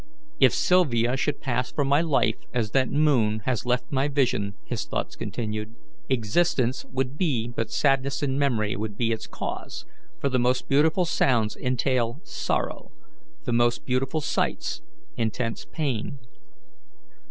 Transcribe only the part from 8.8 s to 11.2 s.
be its cause, for the most beautiful